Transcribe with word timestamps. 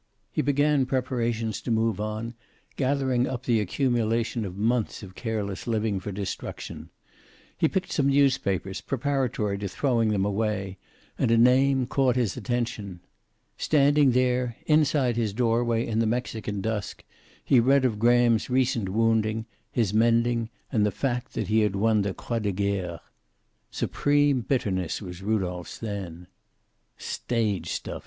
He 0.31 0.41
began 0.41 0.87
preparations 0.87 1.61
to 1.61 1.69
move 1.69 1.99
on, 2.01 2.33
gathering 2.75 3.27
up 3.27 3.43
the 3.43 3.59
accumulation 3.59 4.45
of 4.45 4.57
months 4.57 5.03
of 5.03 5.13
careless 5.13 5.67
living 5.67 5.99
for 5.99 6.11
destruction. 6.11 6.89
He 7.55 7.67
picked 7.67 7.89
up 7.89 7.91
some 7.91 8.07
newspapers 8.09 8.81
preparatory 8.81 9.59
to 9.59 9.67
throwing 9.67 10.09
them 10.09 10.25
away, 10.25 10.79
and 11.19 11.29
a 11.29 11.37
name 11.37 11.85
caught 11.85 12.15
his 12.15 12.35
attention. 12.35 13.01
Standing 13.59 14.13
there, 14.13 14.55
inside 14.65 15.17
his 15.17 15.33
doorway 15.33 15.85
in 15.85 15.99
the 15.99 16.07
Mexican 16.07 16.61
dusk, 16.61 17.03
he 17.45 17.59
read 17.59 17.85
of 17.85 17.99
Graham's 17.99 18.49
recent 18.49 18.89
wounding, 18.89 19.45
his 19.71 19.93
mending, 19.93 20.49
and 20.71 20.83
the 20.83 20.89
fact 20.89 21.33
that 21.35 21.47
he 21.47 21.59
had 21.59 21.75
won 21.75 22.01
the 22.01 22.15
Croix 22.15 22.39
de 22.39 22.51
Guerre. 22.51 23.01
Supreme 23.69 24.41
bitterness 24.41 24.99
was 24.99 25.21
Rudolph's 25.21 25.77
then. 25.77 26.25
"Stage 26.97 27.69
stuff!" 27.69 27.99